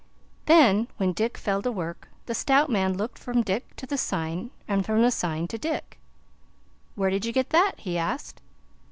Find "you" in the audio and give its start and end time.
7.23-7.31